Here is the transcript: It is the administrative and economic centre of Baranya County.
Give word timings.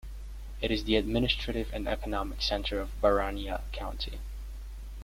It 0.63 0.71
is 0.71 0.85
the 0.85 0.95
administrative 0.95 1.71
and 1.71 1.87
economic 1.87 2.41
centre 2.41 2.79
of 2.81 2.99
Baranya 3.03 3.61
County. 3.71 4.19